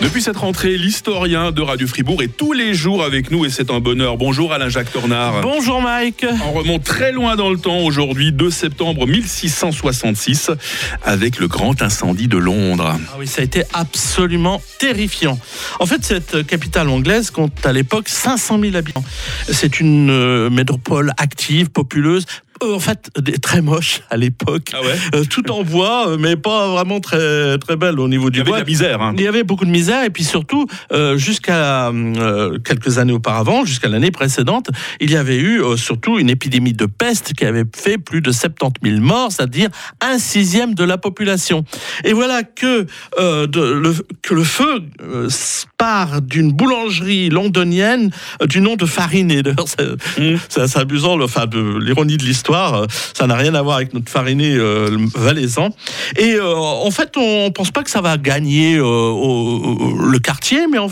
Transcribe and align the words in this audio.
Depuis 0.00 0.22
cette 0.22 0.36
rentrée, 0.36 0.76
l'historien 0.76 1.50
de 1.50 1.60
Radio 1.60 1.88
Fribourg 1.88 2.22
est 2.22 2.28
tous 2.28 2.52
les 2.52 2.72
jours 2.72 3.02
avec 3.02 3.32
nous 3.32 3.44
et 3.44 3.50
c'est 3.50 3.70
un 3.70 3.80
bonheur. 3.80 4.16
Bonjour 4.16 4.52
Alain-Jacques 4.52 4.92
Tornard. 4.92 5.40
Bonjour 5.42 5.82
Mike. 5.82 6.24
On 6.46 6.52
remonte 6.52 6.84
très 6.84 7.10
loin 7.10 7.34
dans 7.34 7.50
le 7.50 7.58
temps 7.58 7.78
aujourd'hui, 7.80 8.30
2 8.30 8.48
septembre 8.48 9.08
1666, 9.08 10.52
avec 11.02 11.40
le 11.40 11.48
grand 11.48 11.82
incendie 11.82 12.28
de 12.28 12.36
Londres. 12.38 12.96
Ah 12.96 13.16
oui, 13.18 13.26
ça 13.26 13.40
a 13.40 13.44
été 13.44 13.64
absolument 13.72 14.62
terrifiant. 14.78 15.38
En 15.80 15.86
fait, 15.86 16.04
cette 16.04 16.46
capitale 16.46 16.88
anglaise 16.88 17.32
compte 17.32 17.66
à 17.66 17.72
l'époque 17.72 18.08
500 18.08 18.60
000 18.60 18.76
habitants. 18.76 19.04
C'est 19.50 19.80
une 19.80 20.10
euh, 20.10 20.48
métropole 20.48 21.12
active, 21.18 21.70
populeuse, 21.70 22.24
euh, 22.62 22.74
en 22.74 22.80
fait 22.80 23.10
très 23.42 23.62
moche 23.62 24.02
à 24.10 24.16
l'époque. 24.16 24.72
Ah 24.72 24.80
ouais 24.82 24.96
euh, 25.14 25.24
tout 25.24 25.50
en 25.50 25.62
bois, 25.62 26.08
euh, 26.08 26.16
mais 26.18 26.36
pas 26.36 26.68
vraiment 26.68 27.00
très 27.00 27.58
très 27.58 27.76
belle 27.76 28.00
au 28.00 28.08
niveau 28.08 28.30
du 28.30 28.42
bois. 28.42 28.58
Il 28.58 28.60
y 28.60 28.62
avait 28.62 28.64
de 28.64 28.66
la 28.66 28.70
misère. 28.70 29.02
Hein. 29.02 29.14
Il 29.16 29.22
y 29.22 29.28
avait 29.28 29.44
beaucoup 29.44 29.64
de 29.64 29.70
misère 29.70 30.04
et 30.04 30.10
puis 30.10 30.24
surtout 30.24 30.66
jusqu'à 31.16 31.92
quelques 32.64 32.98
années 32.98 33.12
auparavant, 33.12 33.64
jusqu'à 33.64 33.88
l'année 33.88 34.10
précédente, 34.10 34.70
il 35.00 35.10
y 35.10 35.16
avait 35.16 35.38
eu 35.38 35.62
surtout 35.76 36.18
une 36.18 36.30
épidémie 36.30 36.72
de 36.72 36.86
peste 36.86 37.34
qui 37.34 37.44
avait 37.44 37.64
fait 37.76 37.98
plus 37.98 38.20
de 38.20 38.32
70 38.32 38.90
000 38.90 39.00
morts, 39.00 39.32
c'est-à-dire 39.32 39.68
un 40.00 40.18
sixième 40.18 40.74
de 40.74 40.84
la 40.84 40.98
population. 40.98 41.64
Et 42.04 42.12
voilà 42.12 42.42
que 42.42 42.86
de, 43.18 43.60
le, 43.60 43.94
que 44.22 44.34
le 44.34 44.44
feu 44.44 44.82
part 45.76 46.22
d'une 46.22 46.52
boulangerie 46.52 47.28
londonienne 47.28 48.10
du 48.46 48.60
nom 48.60 48.76
de 48.76 48.86
Fariné. 48.86 49.42
Mmh. 49.42 50.36
C'est 50.48 50.76
amusant, 50.76 51.20
enfin, 51.20 51.46
l'ironie 51.80 52.16
de 52.16 52.24
l'histoire 52.24 52.47
euh, 52.50 52.86
ça 53.14 53.26
n'a 53.26 53.36
rien 53.36 53.54
à 53.54 53.62
voir 53.62 53.76
avec 53.76 53.94
notre 53.94 54.10
fariné 54.10 54.54
euh, 54.54 54.96
valaisan. 55.14 55.70
Et 56.16 56.34
euh, 56.34 56.54
en 56.54 56.90
fait, 56.90 57.16
on 57.16 57.50
pense 57.50 57.70
pas 57.70 57.82
que 57.82 57.90
ça 57.90 58.00
va 58.00 58.16
gagner 58.16 58.76
le 58.78 60.18
quartier, 60.18 60.66
mais 60.70 60.78
en, 60.78 60.88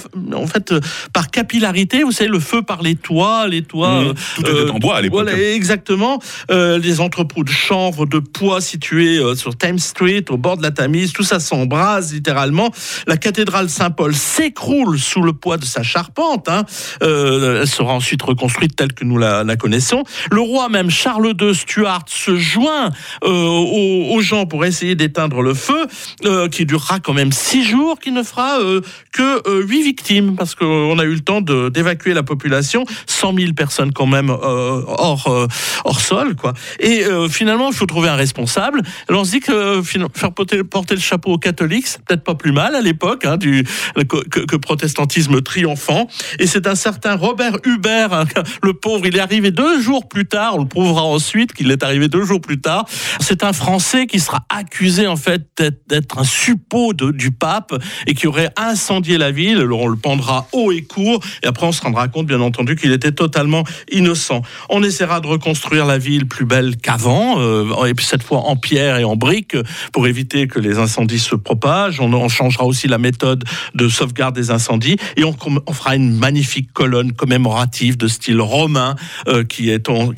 fait, 0.46 0.74
par 1.12 1.30
capillarité, 1.30 2.02
vous 2.02 2.12
savez, 2.12 2.30
le 2.30 2.40
feu 2.40 2.62
par 2.62 2.82
les 2.82 2.94
toits, 2.94 3.48
les 3.48 3.62
toits. 3.62 4.02
Mmh. 4.02 4.14
tout 4.36 4.50
était 4.50 4.70
en 4.70 4.78
bois 4.78 4.96
à 4.96 5.00
l'époque. 5.00 5.22
Voilà, 5.22 5.38
exactement. 5.38 6.20
les 6.50 7.00
entrepôts 7.00 7.44
de 7.44 7.48
chanvre, 7.48 8.06
de 8.06 8.18
poids 8.18 8.60
situés 8.60 9.20
sur 9.34 9.56
Thames 9.56 9.78
Street, 9.78 10.24
au 10.30 10.36
bord 10.36 10.56
de 10.56 10.62
la 10.62 10.70
Tamise, 10.70 11.12
tout 11.12 11.22
ça 11.22 11.40
s'embrase 11.40 12.12
littéralement. 12.12 12.70
La 13.06 13.16
cathédrale 13.16 13.68
Saint-Paul 13.68 14.14
s'écroule 14.14 14.98
sous 14.98 15.22
le 15.22 15.32
poids 15.32 15.56
de 15.56 15.64
sa 15.64 15.82
charpente. 15.82 16.48
Hein. 16.48 16.64
elle 17.00 17.66
sera 17.66 17.94
ensuite 17.94 18.22
reconstruite 18.22 18.76
telle 18.76 18.92
que 18.92 19.04
nous 19.04 19.18
la, 19.18 19.44
la 19.44 19.56
connaissons. 19.56 20.04
Le 20.30 20.40
roi 20.40 20.68
même 20.68 20.90
Charles 20.90 21.34
II 21.40 21.45
Stuart 21.54 22.04
se 22.06 22.36
joint 22.36 22.90
euh, 23.24 23.30
aux, 23.30 24.20
gens 24.20 24.46
pour 24.46 24.64
essayer 24.64 24.94
d'éteindre 24.94 25.42
le 25.42 25.54
feu, 25.54 25.86
euh, 26.24 26.48
qui 26.48 26.66
durera 26.66 27.00
quand 27.00 27.12
même 27.12 27.32
six 27.32 27.64
jours, 27.64 27.98
qui 27.98 28.10
ne 28.12 28.22
fera 28.22 28.60
euh, 28.60 28.80
que 29.12 29.62
huit 29.62 29.82
victimes, 29.82 30.36
parce 30.36 30.54
qu'on 30.54 30.98
a 30.98 31.04
eu 31.04 31.14
le 31.14 31.20
temps 31.20 31.40
d'évacuer 31.40 32.14
la 32.14 32.22
population, 32.22 32.84
100 33.06 33.34
000 33.34 33.52
personnes 33.52 33.92
quand 33.92 34.06
même 34.06 34.30
hors, 34.30 35.48
hors 35.84 36.00
sol. 36.00 36.34
Quoi. 36.34 36.54
Et 36.80 37.04
finalement, 37.30 37.68
il 37.70 37.74
faut 37.74 37.86
trouver 37.86 38.08
un 38.08 38.16
responsable. 38.16 38.82
Alors 39.08 39.22
on 39.22 39.24
se 39.24 39.32
dit 39.32 39.40
que 39.40 39.82
faire 39.82 40.32
porter, 40.32 40.94
le 40.94 41.00
chapeau 41.00 41.32
aux 41.32 41.38
catholiques, 41.38 41.86
c'est 41.86 42.02
peut-être 42.04 42.24
pas 42.24 42.34
plus 42.34 42.52
mal 42.52 42.74
à 42.74 42.80
l'époque, 42.80 43.24
hein, 43.24 43.36
du 43.36 43.64
que, 43.94 44.24
que, 44.44 44.56
protestantisme 44.56 45.40
triomphant. 45.42 46.08
Et 46.38 46.46
c'est 46.46 46.66
un 46.66 46.74
certain 46.74 47.16
Robert 47.16 47.58
Hubert, 47.64 48.12
hein, 48.12 48.24
le 48.62 48.72
pauvre, 48.74 49.06
il 49.06 49.16
est 49.16 49.20
arrivé 49.20 49.50
deux 49.50 49.80
jours 49.80 50.08
plus 50.08 50.26
tard, 50.26 50.56
on 50.56 50.62
le 50.62 50.68
prouvera 50.68 51.02
ensuite 51.02 51.35
qu'il 51.44 51.70
est 51.70 51.82
arrivé 51.82 52.08
deux 52.08 52.24
jours 52.24 52.40
plus 52.40 52.60
tard. 52.60 52.86
C'est 53.20 53.44
un 53.44 53.52
Français 53.52 54.06
qui 54.06 54.20
sera 54.20 54.46
accusé 54.48 55.06
en 55.06 55.16
fait 55.16 55.46
d'être 55.88 56.18
un 56.18 56.24
suppôt 56.24 56.92
du 56.92 57.30
pape 57.30 57.74
et 58.06 58.14
qui 58.14 58.26
aurait 58.26 58.50
incendié 58.56 59.18
la 59.18 59.30
ville. 59.30 59.58
Alors 59.58 59.80
on 59.80 59.88
le 59.88 59.96
pendra 59.96 60.48
haut 60.52 60.72
et 60.72 60.82
court 60.82 61.22
et 61.42 61.46
après 61.46 61.66
on 61.66 61.72
se 61.72 61.82
rendra 61.82 62.08
compte 62.08 62.26
bien 62.26 62.40
entendu 62.40 62.76
qu'il 62.76 62.92
était 62.92 63.12
totalement 63.12 63.64
innocent. 63.90 64.42
On 64.70 64.82
essaiera 64.82 65.20
de 65.20 65.26
reconstruire 65.26 65.86
la 65.86 65.98
ville 65.98 66.26
plus 66.26 66.44
belle 66.44 66.76
qu'avant 66.76 67.38
euh, 67.38 67.84
et 67.86 67.94
puis 67.94 68.06
cette 68.06 68.22
fois 68.22 68.38
en 68.40 68.56
pierre 68.56 68.98
et 68.98 69.04
en 69.04 69.16
briques 69.16 69.56
pour 69.92 70.06
éviter 70.06 70.46
que 70.46 70.58
les 70.58 70.78
incendies 70.78 71.18
se 71.18 71.34
propagent. 71.34 72.00
On, 72.00 72.26
changera 72.28 72.64
aussi 72.64 72.88
la 72.88 72.98
méthode 72.98 73.44
de 73.74 73.88
sauvegarde 73.88 74.34
des 74.34 74.50
incendies 74.50 74.96
et 75.16 75.24
on, 75.24 75.32
fera 75.72 75.94
une 75.94 76.16
magnifique 76.16 76.72
colonne 76.72 77.12
commémorative 77.12 77.96
de 77.96 78.08
style 78.08 78.40
romain 78.40 78.96
euh, 79.28 79.44
qui, 79.44 79.70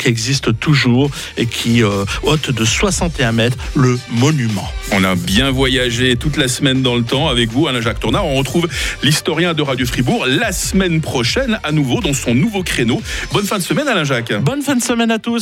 existe 0.07 0.59
toujours 0.59 1.08
et 1.37 1.47
qui 1.47 1.83
euh, 1.83 2.05
ôte 2.23 2.51
de 2.51 2.65
61 2.65 3.33
mètres 3.33 3.57
le 3.75 3.99
monument. 4.11 4.69
On 4.93 5.05
a 5.05 5.15
bien 5.15 5.51
voyagé 5.51 6.17
toute 6.17 6.37
la 6.37 6.49
semaine 6.49 6.83
dans 6.83 6.97
le 6.97 7.03
temps 7.03 7.29
avec 7.29 7.51
vous, 7.51 7.67
Alain-Jacques 7.67 8.01
Tournard. 8.01 8.27
On 8.27 8.37
retrouve 8.37 8.69
l'historien 9.03 9.55
de 9.55 9.63
Radio 9.63 9.87
Fribourg 9.87 10.25
la 10.27 10.53
semaine 10.53 11.01
prochaine 11.01 11.59
à 11.63 11.73
nouveau 11.73 12.01
dans 12.01 12.15
son 12.15 12.35
nouveau 12.35 12.63
créneau. 12.63 13.03
Bonne 13.33 13.45
fin 13.45 13.59
de 13.59 13.63
semaine, 13.63 13.89
Alain-Jacques. 13.89 14.33
Bonne 14.41 14.63
fin 14.63 14.77
de 14.77 14.83
semaine 14.83 15.11
à 15.11 15.19
tous. 15.19 15.37